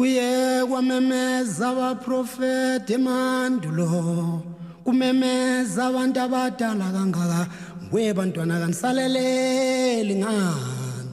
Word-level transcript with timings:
kuye 0.00 0.64
kwamemeza 0.68 1.68
abaprofeti 1.68 2.92
emandulo 2.94 4.42
kumemeza 4.84 5.80
abantu 5.90 6.20
abadala 6.20 6.86
kangaka 6.94 7.40
nguye 7.84 8.14
bantwana 8.14 8.60
kanisaleleli 8.60 10.14
ngani 10.20 11.10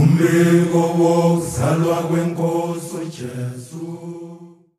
umbiko 0.00 0.80
wokuzalwa 0.98 1.96
kwenkosi 2.08 2.96
ujesu 3.02 3.86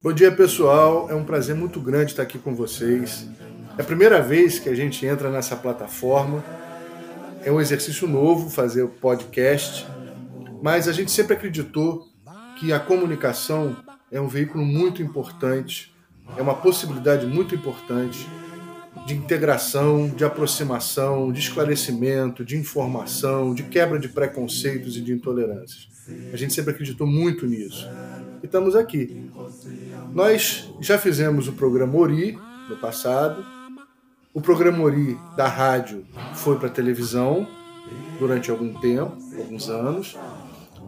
Bom 0.03 0.11
dia, 0.11 0.29
pessoal. 0.33 1.07
É 1.09 1.15
um 1.15 1.23
prazer 1.23 1.55
muito 1.55 1.79
grande 1.79 2.11
estar 2.11 2.23
aqui 2.23 2.37
com 2.37 2.53
vocês. 2.53 3.25
É 3.77 3.81
a 3.81 3.85
primeira 3.85 4.21
vez 4.21 4.59
que 4.59 4.67
a 4.67 4.75
gente 4.75 5.05
entra 5.05 5.31
nessa 5.31 5.55
plataforma. 5.55 6.43
É 7.45 7.49
um 7.49 7.61
exercício 7.61 8.05
novo 8.05 8.49
fazer 8.49 8.83
o 8.83 8.89
podcast, 8.89 9.87
mas 10.61 10.89
a 10.89 10.91
gente 10.91 11.09
sempre 11.09 11.35
acreditou 11.35 12.12
que 12.63 12.71
a 12.71 12.79
comunicação 12.79 13.75
é 14.09 14.21
um 14.21 14.27
veículo 14.29 14.65
muito 14.65 15.03
importante, 15.03 15.93
é 16.37 16.41
uma 16.41 16.55
possibilidade 16.55 17.25
muito 17.25 17.53
importante 17.53 18.25
de 19.05 19.13
integração, 19.13 20.07
de 20.07 20.23
aproximação, 20.23 21.29
de 21.29 21.41
esclarecimento, 21.41 22.45
de 22.45 22.55
informação, 22.55 23.53
de 23.53 23.63
quebra 23.63 23.99
de 23.99 24.07
preconceitos 24.07 24.95
e 24.95 25.01
de 25.01 25.11
intolerâncias. 25.11 25.89
A 26.31 26.37
gente 26.37 26.53
sempre 26.53 26.71
acreditou 26.71 27.05
muito 27.05 27.45
nisso. 27.45 27.85
E 28.41 28.45
estamos 28.45 28.77
aqui. 28.77 29.29
Nós 30.13 30.71
já 30.79 30.97
fizemos 30.97 31.49
o 31.49 31.51
programa 31.51 31.97
Ori 31.97 32.39
no 32.69 32.77
passado. 32.77 33.45
O 34.33 34.39
programa 34.39 34.81
Ori 34.83 35.17
da 35.35 35.49
rádio 35.49 36.05
foi 36.33 36.57
para 36.57 36.69
televisão 36.69 37.45
durante 38.17 38.49
algum 38.49 38.73
tempo, 38.75 39.17
alguns 39.37 39.67
anos. 39.67 40.15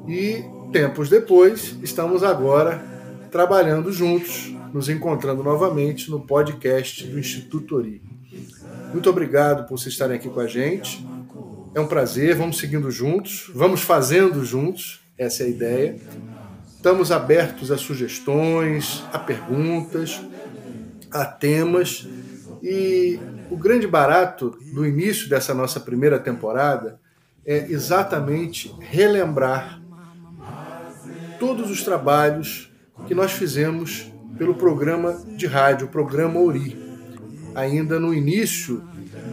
E 0.07 0.54
tempos 0.71 1.09
depois, 1.09 1.75
estamos 1.81 2.23
agora 2.23 2.83
trabalhando 3.31 3.91
juntos, 3.91 4.53
nos 4.73 4.89
encontrando 4.89 5.43
novamente 5.43 6.09
no 6.09 6.21
podcast 6.21 7.05
do 7.05 7.19
Instituto 7.19 7.77
Ori. 7.77 8.01
Muito 8.91 9.09
obrigado 9.09 9.67
por 9.67 9.77
vocês 9.77 9.93
estarem 9.93 10.15
aqui 10.15 10.29
com 10.29 10.39
a 10.39 10.47
gente. 10.47 11.05
É 11.73 11.79
um 11.79 11.87
prazer, 11.87 12.35
vamos 12.35 12.57
seguindo 12.57 12.89
juntos, 12.89 13.51
vamos 13.53 13.81
fazendo 13.81 14.43
juntos, 14.45 15.01
essa 15.17 15.43
é 15.43 15.45
a 15.47 15.49
ideia. 15.49 15.95
Estamos 16.75 17.11
abertos 17.11 17.71
a 17.71 17.77
sugestões, 17.77 19.03
a 19.11 19.19
perguntas, 19.19 20.21
a 21.11 21.25
temas. 21.25 22.07
E 22.61 23.19
o 23.49 23.57
grande 23.57 23.87
barato 23.87 24.57
do 24.73 24.85
início 24.85 25.27
dessa 25.27 25.53
nossa 25.53 25.79
primeira 25.79 26.19
temporada 26.19 26.99
é 27.45 27.69
exatamente 27.69 28.73
relembrar 28.79 29.81
todos 31.39 31.71
os 31.71 31.83
trabalhos 31.83 32.71
que 33.07 33.15
nós 33.15 33.31
fizemos 33.31 34.11
pelo 34.37 34.53
programa 34.55 35.13
de 35.35 35.47
rádio, 35.47 35.87
o 35.87 35.89
programa 35.89 36.39
Ori, 36.39 36.77
ainda 37.53 37.99
no 37.99 38.13
início 38.13 38.81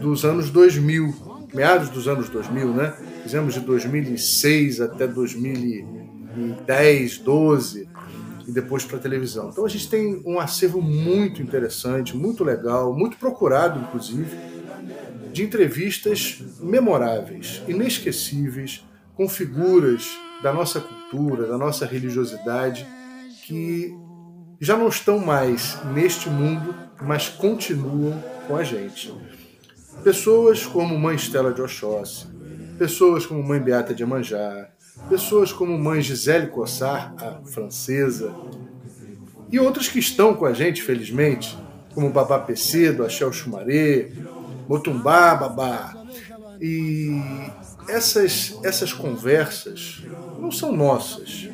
dos 0.01 0.25
anos 0.25 0.51
2000, 0.51 1.15
meados 1.53 1.91
dos 1.91 2.09
anos 2.09 2.29
2000, 2.29 2.73
né? 2.73 2.93
Fizemos 3.23 3.55
de 3.55 3.61
2006 3.61 4.81
até 4.81 5.07
2010, 5.07 7.19
12 7.19 7.89
e 8.47 8.53
depois 8.53 8.85
para 8.85 8.99
televisão. 8.99 9.51
Então 9.51 9.65
a 9.65 9.69
gente 9.69 9.89
tem 9.89 10.21
um 10.25 10.41
acervo 10.41 10.83
muito 10.83 11.41
interessante, 11.43 12.17
muito 12.17 12.43
legal, 12.43 12.93
muito 12.95 13.17
procurado, 13.17 13.79
inclusive, 13.81 14.37
de 15.33 15.43
entrevistas 15.43 16.43
memoráveis, 16.61 17.63
inesquecíveis, 17.67 18.85
com 19.15 19.29
figuras 19.29 20.11
da 20.43 20.53
nossa 20.53 20.81
cultura, 20.81 21.47
da 21.47 21.57
nossa 21.57 21.87
religiosidade, 21.87 22.87
que 23.45 23.95
já 24.61 24.77
não 24.77 24.89
estão 24.89 25.19
mais 25.19 25.79
neste 25.93 26.29
mundo, 26.29 26.75
mas 27.01 27.29
continuam 27.29 28.23
com 28.47 28.57
a 28.57 28.65
gente. 28.65 29.13
Pessoas 30.05 30.67
como 30.67 30.99
Mãe 30.99 31.17
Estela 31.17 31.53
de 31.53 31.63
Oxóssi, 31.63 32.27
pessoas 32.79 33.27
como 33.27 33.43
Mãe 33.43 33.61
Beata 33.61 33.95
de 33.95 34.03
Amanjá, 34.03 34.69
pessoas 35.09 35.53
como 35.53 35.79
Mãe 35.79 36.01
Gisele 36.01 36.49
Cossar, 36.49 37.15
a 37.19 37.45
francesa, 37.47 38.35
e 39.51 39.61
outras 39.61 39.89
que 39.89 39.99
estão 39.99 40.35
com 40.35 40.47
a 40.47 40.53
gente, 40.53 40.83
felizmente, 40.83 41.59
como 41.95 42.11
Babá 42.11 42.39
Pecedo, 42.39 43.05
Axel 43.05 43.33
Chumaré, 43.33 44.11
Motumbá, 44.67 45.35
Babá. 45.35 45.95
E 46.61 47.21
essas, 47.89 48.59
essas 48.63 48.93
conversas 48.93 50.03
não 50.41 50.51
são 50.51 50.75
nossas 50.75 51.49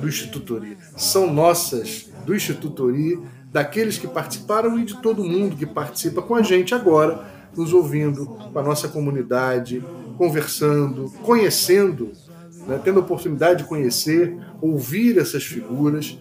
do 0.00 0.08
Instituto 0.08 0.54
Ori, 0.56 0.76
são 0.96 1.32
nossas 1.32 2.10
do 2.24 2.34
Instituto 2.34 2.86
Ori, 2.86 3.20
daqueles 3.52 3.98
que 3.98 4.08
participaram 4.08 4.78
e 4.78 4.84
de 4.84 5.00
todo 5.00 5.24
mundo 5.24 5.56
que 5.56 5.66
participa 5.66 6.22
com 6.22 6.34
a 6.34 6.42
gente 6.42 6.74
agora, 6.74 7.24
nos 7.56 7.72
ouvindo, 7.72 8.26
com 8.26 8.58
a 8.58 8.62
nossa 8.62 8.88
comunidade, 8.88 9.84
conversando, 10.16 11.10
conhecendo, 11.22 12.12
né, 12.66 12.80
tendo 12.82 13.00
a 13.00 13.02
oportunidade 13.02 13.62
de 13.62 13.68
conhecer, 13.68 14.36
ouvir 14.60 15.18
essas 15.18 15.44
figuras 15.44 16.16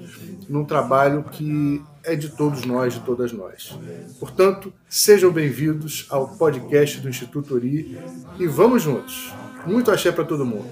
num 0.49 0.65
trabalho 0.65 1.23
que 1.23 1.81
é 2.03 2.15
de 2.15 2.29
todos 2.29 2.65
nós, 2.65 2.93
de 2.93 2.99
todas 3.01 3.31
nós. 3.31 3.77
Portanto, 4.19 4.73
sejam 4.89 5.31
bem-vindos 5.31 6.07
ao 6.09 6.29
podcast 6.29 6.99
do 6.99 7.09
Instituto 7.09 7.55
Ori 7.55 7.97
e 8.39 8.47
vamos 8.47 8.83
juntos. 8.83 9.33
Muito 9.65 9.91
axé 9.91 10.11
para 10.11 10.23
todo 10.23 10.45
mundo. 10.45 10.65